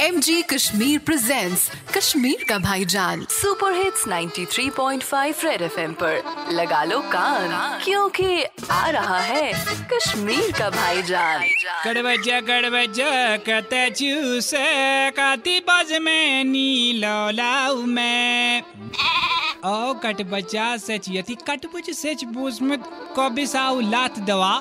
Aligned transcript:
M 0.00 0.18
G 0.20 0.42
Kashmir 0.42 0.98
presents 0.98 1.70
Kashmir 1.96 2.44
का 2.48 2.58
भाईजान 2.58 3.24
super 3.30 3.72
hits 3.74 4.06
93.5 4.08 5.44
red 5.44 5.62
FM 5.62 5.92
पर। 5.92 6.52
लगा 6.52 6.82
लो 6.84 7.00
कान 7.12 7.80
क्योंकि 7.84 8.44
आ 8.70 8.90
रहा 8.90 9.18
है 9.20 9.52
कश्मीर 9.92 10.52
का 10.58 10.68
भाईजान 10.70 11.42
कड़वज 11.84 12.28
कड़वज 12.48 13.00
कते 13.48 13.88
चूसे 13.90 15.10
काती 15.10 15.58
बाज 15.60 15.92
में 16.02 16.44
नीलो 16.44 17.30
लाऊ 17.30 17.82
में। 17.82 18.62
ओ 19.66 19.92
कट 20.04 20.22
बच्चा 20.30 20.76
सच 20.76 21.10
यति 21.10 21.34
कट 21.50 21.66
बच 21.74 21.90
सच 21.96 22.24
बूस 22.24 22.62
में 22.62 22.78
कबिसाऊ 23.18 23.80
लात 23.80 24.18
दवा। 24.18 24.54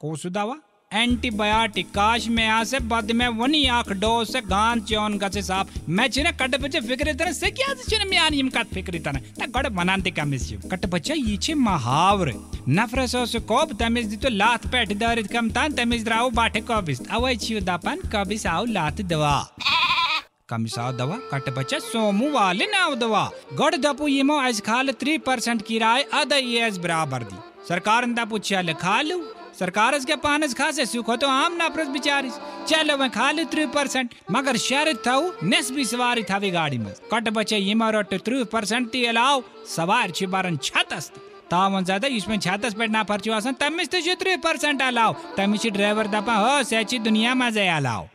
कोसु 0.00 0.30
दवा? 0.30 0.56
एंटीबायोटिक, 0.90 1.88
काश 1.88 2.26
में 2.28 2.46
आ 2.46 2.62
से 2.64 2.78
बद 2.82 3.10
में 3.10 3.26
वनी 3.30 3.66
आख 3.68 3.90
डो 3.94 4.24
से 4.24 4.40
गान 4.42 4.80
चौन 4.82 5.18
का 5.18 5.28
से 5.28 5.42
साफ़। 5.42 5.68
मैं 5.88 6.08
चिने 6.10 6.32
कट 6.32 6.56
बच्चे 6.60 6.80
फ़िक्र 6.80 7.12
तरह 7.14 7.32
से 7.32 7.50
क्या 7.50 7.74
चिने 7.74 8.04
म्यान 8.04 8.34
यम 8.34 8.48
कट 8.48 8.72
फ़िक्र 8.74 8.98
तरह। 8.98 9.20
ता 9.38 9.46
गड़ 9.48 9.68
बनाते 9.70 10.10
का 10.10 10.24
मिस 10.24 10.50
कट 10.72 10.86
बच्चा 10.86 11.14
ये 11.16 11.36
छे 11.36 11.54
महावर। 11.56 12.32
नफरसो 12.70 13.24
से 13.26 13.40
कोब 13.42 13.76
तमिज 13.80 14.06
दी 14.06 14.16
तो 14.16 14.28
लात 14.30 14.66
पेट 14.66 14.96
दरित 14.98 15.32
कम 15.32 15.50
तान 15.50 15.72
तमिज 15.74 16.04
द्राउ 16.04 16.30
बाटे 16.32 16.60
कबिस। 16.70 17.06
अवै 17.08 17.34
छियो 17.36 17.60
दापन 17.62 18.02
कबिस 18.12 18.46
आउ 18.48 18.64
लात 18.68 19.00
दवा। 19.02 19.34
कमिसाव 20.48 20.92
दवा, 20.96 21.16
कट 21.32 21.54
बच्चा 21.54 21.78
सोमू 21.80 22.30
वाले 22.32 22.66
नाव 22.66 22.94
दवा। 22.96 23.24
गड़ 23.54 23.74
दपु 23.76 24.08
यमो 24.10 24.38
आज 24.40 24.60
खाल 24.60 24.90
त्री 25.00 25.18
परसेंट 25.20 25.62
किराए 25.62 26.02
अद 26.14 26.32
ये 26.34 26.70
बराबर 26.78 27.22
दी। 27.24 27.36
सरकार 27.68 28.06
ने 28.06 28.24
पूछा 28.26 28.60
ले 28.60 28.74
खा 28.76 29.00
लू 29.02 29.22
सरकार 29.58 29.98
के 30.00 30.16
पानस 30.18 30.54
खासे 30.54 30.86
सुख 30.86 31.10
तो 31.12 31.28
आम 31.28 31.56
ना 31.56 31.68
प्रस 31.68 31.88
बिचारिस। 31.88 32.34
चलो 32.68 32.96
मैं 32.96 33.10
खा 33.10 33.30
लू 33.30 33.44
त्री 33.46 33.66
परसेंट, 33.68 34.14
मगर 34.30 34.56
शहर 34.58 34.92
थाऊ, 35.06 35.30
नेस 35.44 35.70
भी 35.72 35.84
सवारी 35.86 36.22
था 36.22 36.38
गाड़ी 36.40 36.78
में। 36.78 36.92
कट 37.12 37.28
बच्चे 37.30 37.58
यमो 37.60 37.90
रोट 37.90 38.14
त्री 38.24 38.44
परसेंट 38.46 38.90
ती 38.92 39.04
अलाव, 39.06 39.42
सवार 39.68 40.10
छी 40.10 40.26
बारन 40.26 40.56
छतस 40.58 41.10
तावन 41.50 41.84
ज़्यादा 41.84 42.08
इसमें 42.08 42.38
छतस 42.38 42.74
पे 42.74 42.86
ना 42.88 43.02
पर्चो 43.02 43.32
आसन 43.32 43.52
तमिस 43.60 43.88
तो 43.90 44.14
त्री 44.16 44.36
परसेंट 44.38 44.82
अलाव 44.82 45.16
तमिस 45.36 45.66
ड्राइवर 45.68 46.06
दपा 46.08 46.34
हो, 46.34 46.62
सची 46.64 46.98
दुनिया 47.00 47.34
मज़े 47.34 47.68
अलाव। 47.68 48.08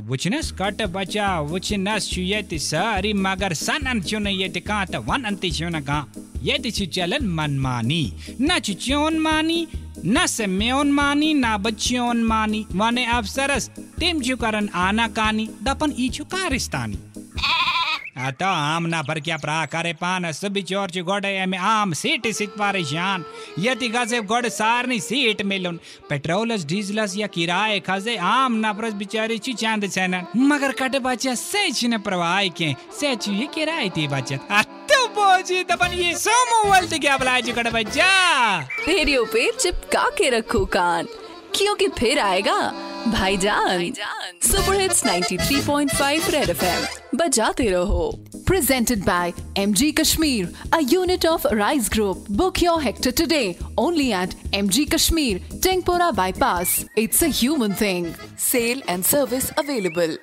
वुचनस 0.00 0.50
कट 0.52 0.82
बचा, 0.92 1.28
वुचनस 1.42 2.08
छु 2.10 2.20
यति 2.22 2.58
सारी, 2.58 3.12
मगर 3.14 3.52
सनन 3.54 4.00
चुन 4.02 4.26
यति 4.28 4.60
का 4.60 4.84
त 4.84 4.96
वन 5.04 5.22
अंति 5.24 5.50
चुन 5.50 5.80
का 5.80 6.04
यति 6.42 6.70
छु 6.70 6.86
चलन 6.86 7.28
मनमानी, 7.28 8.02
न 8.40 8.58
छु 8.58 8.72
चोन 8.74 9.18
मानी 9.18 9.66
न 9.98 10.26
से 10.26 10.46
मेन 10.48 10.92
मानी 10.92 11.32
ना 11.34 11.56
बच्चोन 11.58 12.22
मानी 12.24 12.64
वने 12.72 13.06
अफसरस 13.08 13.68
तिम 13.98 14.20
छु 14.22 14.36
करन 14.36 14.68
आना 14.76 15.08
कानी, 15.08 15.48
दपन 15.62 15.94
ई 15.98 16.08
छु 16.08 16.24
कारिस्तानी 16.26 16.98
आता 18.18 18.48
आम 18.48 18.86
ना 18.86 19.00
पर 19.02 19.18
क्या 19.20 19.36
प्रा 19.36 19.64
करे 19.66 19.92
पान 19.92 20.30
सभी 20.32 20.62
चोर 20.62 20.90
छु 20.90 21.02
गोडे 21.04 21.28
एमे 21.38 21.56
आम 21.58 21.92
सीट 21.92 22.26
सिट 22.28 22.50
परेशान 22.50 23.24
यति 23.58 23.88
गसे 23.88 24.20
गोड 24.22 24.48
सारनी 24.48 24.98
सीट 25.00 25.42
मिलुन। 25.42 25.78
पेट्रोलस, 26.08 26.64
डीजलस 26.64 27.16
या 27.16 27.26
किराए 27.26 27.80
खसे 27.80 28.16
आम 28.16 28.52
ना 28.54 28.72
प्रस 28.72 28.92
बिचारी 28.94 29.38
छु 29.38 29.52
चाँद 29.54 29.90
छन 29.90 30.22
मगर 30.36 30.72
कट 30.72 30.96
बच्चा 31.02 31.34
से 31.36 31.70
छिने 31.72 31.98
प्रवाह 31.98 32.46
के 32.56 32.72
से 33.00 33.14
छु 33.16 33.32
ये 33.32 33.46
किराए 33.54 33.88
ती 33.90 34.08
बचत। 34.08 34.74
बोजी 35.18 35.62
दपन 35.70 35.92
ये 35.98 36.14
सोमो 36.18 36.62
वल्ट 36.70 36.98
क्या 37.00 37.16
बलाय 37.18 37.42
छु 37.42 37.52
कट 37.58 37.72
बच्चा 37.74 38.10
रेडियो 38.88 39.24
पे 39.32 39.50
चिपका 39.60 40.08
के 40.18 40.30
रखो 40.38 40.64
कान 40.76 41.08
क्योंकि 41.56 41.88
फिर 41.98 42.18
आएगा 42.18 42.58
भाईजान 43.08 43.92
सुपर 44.42 44.80
हिट्स 44.80 45.04
93.5 45.06 46.30
रेड 46.30 46.50
एफएम 46.50 47.18
बजाते 47.18 47.68
रहो 47.70 48.10
presented 48.48 49.04
by 49.04 49.32
MG 49.56 49.86
Kashmir, 49.96 50.48
a 50.72 50.80
unit 50.80 51.24
of 51.24 51.44
Rise 51.52 51.88
Group. 51.88 52.28
Book 52.28 52.62
your 52.62 52.80
hector 52.80 53.10
today 53.10 53.58
only 53.76 54.12
at 54.12 54.36
MG 54.52 54.84
Kashmir, 54.88 55.40
Tengpora 55.66 56.14
Bypass. 56.14 56.76
It's 56.96 57.22
a 57.22 57.28
human 57.40 57.74
thing. 57.74 58.14
Sale 58.36 58.82
and 58.86 59.04
service 59.04 59.50
available. 59.58 60.16